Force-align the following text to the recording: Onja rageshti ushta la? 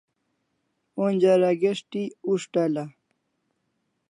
Onja 1.07 1.33
rageshti 1.43 2.01
ushta 2.37 2.63
la? 2.75 2.83